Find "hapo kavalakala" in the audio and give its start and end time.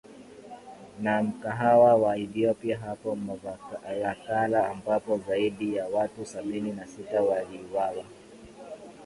2.77-4.69